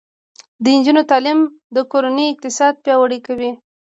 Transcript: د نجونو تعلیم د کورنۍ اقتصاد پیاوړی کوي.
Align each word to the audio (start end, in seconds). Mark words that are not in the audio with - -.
د 0.63 0.65
نجونو 0.77 1.01
تعلیم 1.11 1.39
د 1.75 1.77
کورنۍ 1.91 2.27
اقتصاد 2.29 2.73
پیاوړی 2.83 3.19
کوي. 3.27 3.51